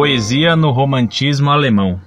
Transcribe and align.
Poesia 0.00 0.56
no 0.56 0.70
romantismo 0.70 1.50
alemão. 1.50 2.00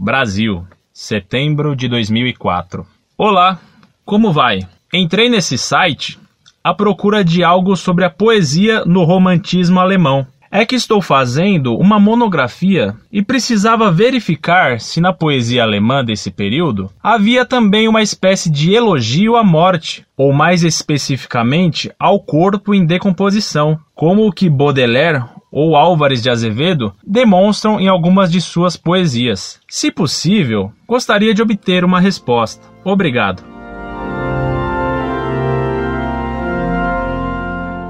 Brasil, 0.00 0.64
setembro 0.90 1.76
de 1.76 1.86
2004. 1.86 2.86
Olá, 3.18 3.60
como 4.06 4.32
vai? 4.32 4.60
Entrei 4.90 5.28
nesse 5.28 5.58
site 5.58 6.18
à 6.64 6.72
procura 6.72 7.22
de 7.22 7.44
algo 7.44 7.76
sobre 7.76 8.06
a 8.06 8.10
poesia 8.10 8.86
no 8.86 9.04
romantismo 9.04 9.78
alemão. 9.78 10.26
É 10.50 10.64
que 10.64 10.76
estou 10.76 11.02
fazendo 11.02 11.76
uma 11.76 12.00
monografia 12.00 12.94
e 13.12 13.22
precisava 13.22 13.92
verificar 13.92 14.80
se 14.80 14.98
na 14.98 15.12
poesia 15.12 15.62
alemã 15.62 16.02
desse 16.02 16.30
período 16.30 16.90
havia 17.02 17.44
também 17.44 17.86
uma 17.86 18.00
espécie 18.00 18.50
de 18.50 18.72
elogio 18.72 19.36
à 19.36 19.44
morte, 19.44 20.06
ou 20.16 20.32
mais 20.32 20.64
especificamente 20.64 21.92
ao 21.98 22.18
corpo 22.18 22.74
em 22.74 22.86
decomposição, 22.86 23.78
como 23.94 24.26
o 24.26 24.32
que 24.32 24.48
Baudelaire 24.48 25.35
ou 25.50 25.76
Álvares 25.76 26.22
de 26.22 26.30
Azevedo 26.30 26.92
demonstram 27.06 27.80
em 27.80 27.88
algumas 27.88 28.30
de 28.30 28.40
suas 28.40 28.76
poesias. 28.76 29.60
Se 29.68 29.90
possível, 29.90 30.72
gostaria 30.86 31.32
de 31.32 31.42
obter 31.42 31.84
uma 31.84 32.00
resposta. 32.00 32.66
Obrigado. 32.84 33.42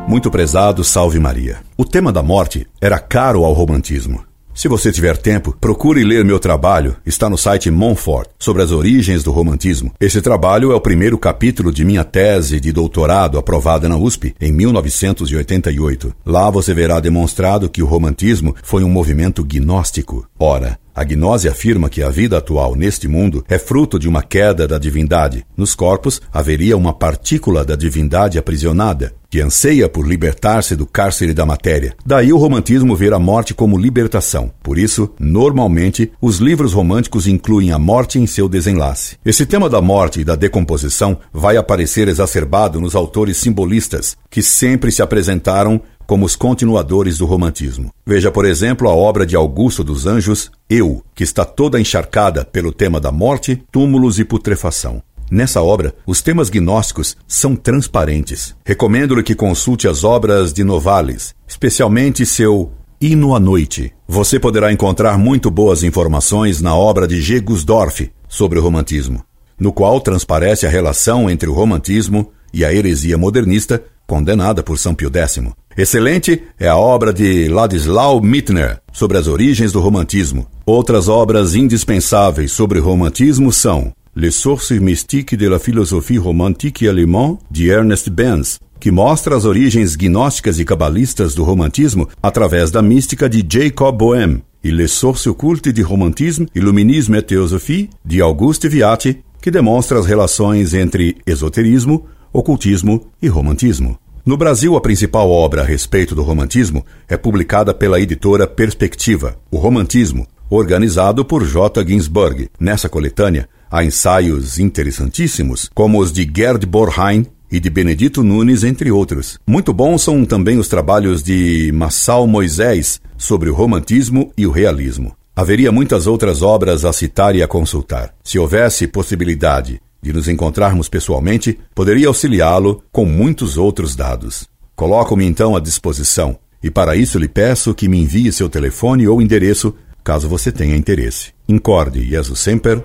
Muito 0.09 0.31
prezado, 0.31 0.85
salve 0.85 1.19
Maria. 1.19 1.59
O 1.77 1.85
tema 1.85 2.13
da 2.13 2.23
morte 2.23 2.67
era 2.81 2.99
caro 2.99 3.45
ao 3.45 3.53
romantismo. 3.53 4.25
Se 4.57 4.69
você 4.69 4.91
tiver 4.91 5.19
tempo, 5.19 5.55
procure 5.61 6.03
ler 6.03 6.25
meu 6.25 6.39
trabalho, 6.39 6.97
está 7.05 7.29
no 7.29 7.37
site 7.37 7.71
Montfort, 7.71 8.31
sobre 8.39 8.63
as 8.63 8.71
origens 8.71 9.23
do 9.23 9.31
romantismo. 9.31 9.93
Esse 10.01 10.23
trabalho 10.23 10.73
é 10.73 10.75
o 10.75 10.81
primeiro 10.81 11.19
capítulo 11.19 11.71
de 11.71 11.85
minha 11.85 12.03
tese 12.03 12.59
de 12.59 12.73
doutorado 12.73 13.37
aprovada 13.37 13.87
na 13.87 13.99
USP 13.99 14.35
em 14.41 14.51
1988. 14.53 16.11
Lá 16.25 16.49
você 16.49 16.73
verá 16.73 16.99
demonstrado 17.01 17.69
que 17.69 17.83
o 17.83 17.87
romantismo 17.87 18.57
foi 18.63 18.83
um 18.83 18.89
movimento 18.89 19.45
gnóstico. 19.45 20.27
Ora, 20.39 20.79
a 20.97 21.05
gnose 21.05 21.47
afirma 21.47 21.91
que 21.91 22.03
a 22.03 22.09
vida 22.09 22.39
atual 22.39 22.75
neste 22.75 23.07
mundo 23.07 23.45
é 23.51 23.59
fruto 23.59 23.99
de 23.99 24.09
uma 24.09 24.23
queda 24.23 24.67
da 24.67 24.79
divindade. 24.79 25.45
Nos 25.55 25.75
corpos 25.75 26.23
haveria 26.33 26.75
uma 26.75 26.95
partícula 26.95 27.67
da 27.67 27.77
divindade 27.77 28.39
aprisionada, 28.39 29.13
que 29.29 29.43
anseia 29.43 29.91
por 29.91 30.07
libertar-se 30.07 30.75
do 30.75 30.87
cárcere 30.87 31.35
da 31.35 31.45
matéria. 31.45 31.95
Daí 32.07 32.33
o 32.33 32.39
romantismo 32.39 32.97
ver 32.97 33.13
a 33.13 33.19
morte 33.19 33.53
como 33.53 33.77
libertação. 33.77 34.51
Por 34.63 34.79
isso, 34.79 35.11
normalmente, 35.21 36.11
os 36.19 36.39
livros 36.39 36.73
românticos 36.73 37.27
incluem 37.27 37.73
a 37.73 37.79
morte 37.79 38.19
em 38.19 38.27
seu 38.27 38.49
desenlace. 38.49 39.19
Esse 39.23 39.45
tema 39.45 39.69
da 39.69 39.83
morte 39.83 40.21
e 40.21 40.25
da 40.25 40.35
decomposição 40.35 41.19
vai 41.31 41.59
aparecer 41.59 42.09
exacerbado 42.09 42.81
nos 42.81 42.95
autores 42.95 43.37
simbolistas, 43.37 44.17
que 44.31 44.43
sempre 44.43 44.91
se 44.91 45.03
apresentaram 45.03 45.83
como 46.07 46.25
os 46.25 46.37
continuadores 46.37 47.19
do 47.19 47.27
romantismo. 47.27 47.91
Veja, 48.07 48.31
por 48.31 48.45
exemplo, 48.45 48.89
a 48.89 48.95
obra 48.95 49.27
de 49.27 49.35
Augusto 49.35 49.83
dos 49.83 50.07
Anjos, 50.07 50.51
Eu, 50.71 51.03
que 51.15 51.25
está 51.25 51.45
toda 51.45 51.81
encharcada 51.81 52.45
pelo 52.45 52.73
tema 52.73 53.01
da 53.01 53.11
morte, 53.11 53.63
túmulos 53.73 54.19
e 54.19 54.25
putrefação. 54.25 55.03
Nessa 55.31 55.61
obra, 55.61 55.93
os 56.07 56.23
temas 56.23 56.49
gnósticos 56.49 57.17
são 57.27 57.57
transparentes. 57.57 58.55
Recomendo-lhe 58.65 59.25
que 59.25 59.35
consulte 59.35 59.89
as 59.89 60.05
obras 60.05 60.53
de 60.53 60.63
Novalis, 60.63 61.35
especialmente 61.49 62.25
seu 62.25 62.71
Hino 63.01 63.35
à 63.35 63.41
Noite. 63.41 63.93
Você 64.07 64.39
poderá 64.39 64.73
encontrar 64.73 65.19
muito 65.19 65.51
boas 65.51 65.83
informações 65.83 66.61
na 66.61 66.77
obra 66.77 67.09
de 67.09 67.21
G. 67.21 67.41
Gusdorff 67.41 68.11
sobre 68.29 68.59
o 68.59 68.63
romantismo, 68.63 69.25
no 69.59 69.73
qual 69.73 70.01
transparece 70.01 70.65
a 70.65 70.71
relação 70.71 71.29
entre 71.29 71.49
o 71.49 71.53
romantismo 71.53 72.31
e 72.55 72.65
a 72.65 72.73
heresia 72.73 73.19
modernista 73.19 73.83
condenada 74.07 74.63
por 74.63 74.79
São 74.79 74.95
Pio 74.95 75.11
X. 75.13 75.41
Excelente 75.77 76.43
é 76.59 76.69
a 76.69 76.77
obra 76.77 77.13
de 77.13 77.49
Ladislau 77.49 78.23
Mittner 78.23 78.81
sobre 78.93 79.19
as 79.19 79.27
origens 79.27 79.73
do 79.73 79.81
romantismo. 79.81 80.47
Outras 80.65 81.09
obras 81.09 81.55
indispensáveis 81.55 82.53
sobre 82.53 82.79
romantismo 82.79 83.53
são 83.53 83.93
Les 84.15 84.35
sources 84.35 84.81
mystiques 84.81 85.39
de 85.39 85.47
la 85.47 85.59
philosophie 85.59 86.17
romantique 86.17 86.89
allemande, 86.89 87.39
de 87.51 87.69
Ernest 87.69 88.09
Benz, 88.09 88.59
que 88.81 88.91
mostra 88.91 89.37
as 89.37 89.45
origens 89.45 89.95
gnósticas 89.95 90.59
e 90.59 90.65
cabalistas 90.65 91.35
do 91.35 91.45
romantismo 91.45 92.09
através 92.23 92.71
da 92.71 92.81
mística 92.81 93.29
de 93.29 93.45
Jacob 93.47 93.95
Boehme, 93.95 94.43
e 94.65 94.71
Les 94.71 94.91
sources 94.91 95.27
occultes 95.27 95.73
de 95.73 95.83
romantisme, 95.83 96.49
iluminisme 96.55 97.17
et 97.17 97.23
théosophie, 97.23 97.91
de 98.03 98.23
Auguste 98.23 98.69
Viatti, 98.69 99.23
que 99.41 99.51
demonstra 99.51 99.99
as 99.99 100.07
relações 100.07 100.73
entre 100.73 101.19
esoterismo, 101.27 102.07
ocultismo 102.37 103.07
e 103.23 103.29
romantismo. 103.29 103.99
No 104.25 104.37
Brasil, 104.37 104.77
a 104.77 104.81
principal 104.81 105.31
obra 105.31 105.63
a 105.63 105.65
respeito 105.65 106.15
do 106.15 106.23
romantismo 106.23 106.85
é 107.09 107.17
publicada 107.17 107.73
pela 107.73 107.99
editora 107.99 108.47
Perspectiva, 108.47 109.39
O 109.51 109.57
Romantismo, 109.57 110.27
organizado 110.51 111.25
por 111.25 111.47
J. 111.47 111.83
Ginsburg. 111.87 112.51
Nessa 112.61 112.91
coletânea, 112.91 113.49
há 113.71 113.83
ensaios 113.83 114.59
interessantíssimos, 114.59 115.71
como 115.75 115.99
os 115.99 116.13
de 116.13 116.31
Gerd 116.31 116.67
Borheim 116.67 117.25
e 117.51 117.59
de 117.59 117.71
Benedito 117.71 118.23
Nunes, 118.23 118.65
entre 118.65 118.91
outros. 118.91 119.39
Muito 119.47 119.73
bons 119.73 120.03
são 120.03 120.23
também 120.27 120.59
os 120.59 120.69
trabalhos 120.69 121.23
de 121.23 121.73
Massal 121.73 122.27
Moisés 122.27 123.01
sobre 123.17 123.49
o 123.49 123.55
romantismo 123.55 124.31
e 124.37 124.47
o 124.47 124.51
realismo. 124.51 125.17
Haveria 125.35 125.73
muitas 125.73 126.07
outras 126.07 126.43
obras 126.43 126.85
a 126.85 126.93
citar 126.93 127.35
e 127.35 127.43
a 127.43 127.49
consultar. 127.49 128.15
Se 128.23 128.39
houvesse 128.39 128.87
possibilidade 128.87 129.81
de 130.03 130.13
nos 130.13 130.29
encontrarmos 130.29 130.89
pessoalmente, 130.89 131.59
poderia 131.75 132.09
auxiliá-lo 132.09 132.83
com 132.93 133.05
muitos 133.05 133.57
outros 133.57 133.97
dados. 133.97 134.47
Coloco-me 134.75 135.25
então 135.25 135.57
à 135.57 135.61
disposição 135.61 136.39
e 136.63 136.71
para 136.71 136.97
isso 136.97 137.19
lhe 137.19 137.29
peço 137.29 137.75
que 137.75 137.89
me 137.89 137.99
envie 137.99 138.33
seu 138.33 138.49
telefone 138.49 139.07
ou 139.07 139.23
endereço, 139.23 139.75
caso 140.03 140.29
você 140.29 140.51
tenha 140.51 140.77
interesse. 140.77 141.33
Incorde 141.49 142.03
Jesus 142.09 142.41
Semper, 142.41 142.83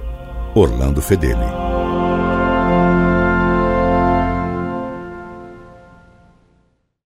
Orlando 0.56 1.02
Fedeli. 1.02 1.46